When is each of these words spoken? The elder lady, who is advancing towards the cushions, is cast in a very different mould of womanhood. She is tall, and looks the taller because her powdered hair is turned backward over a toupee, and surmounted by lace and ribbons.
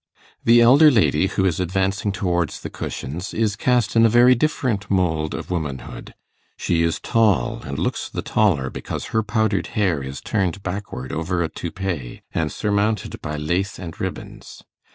The 0.43 0.61
elder 0.61 0.89
lady, 0.89 1.27
who 1.27 1.45
is 1.45 1.59
advancing 1.59 2.11
towards 2.11 2.61
the 2.61 2.71
cushions, 2.71 3.35
is 3.35 3.55
cast 3.55 3.95
in 3.95 4.03
a 4.03 4.09
very 4.09 4.33
different 4.33 4.89
mould 4.89 5.35
of 5.35 5.51
womanhood. 5.51 6.15
She 6.57 6.81
is 6.81 6.99
tall, 6.99 7.61
and 7.61 7.77
looks 7.77 8.09
the 8.09 8.23
taller 8.23 8.71
because 8.71 9.09
her 9.13 9.21
powdered 9.21 9.67
hair 9.77 10.01
is 10.01 10.19
turned 10.19 10.63
backward 10.63 11.11
over 11.11 11.43
a 11.43 11.49
toupee, 11.49 12.23
and 12.33 12.51
surmounted 12.51 13.21
by 13.21 13.37
lace 13.37 13.77
and 13.77 14.01
ribbons. 14.01 14.63